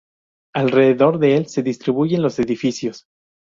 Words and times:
Alrededor 0.55 1.19
de 1.19 1.37
el 1.37 1.45
se 1.45 1.61
distribuyen 1.61 2.23
los 2.23 2.39
edificios. 2.39 3.05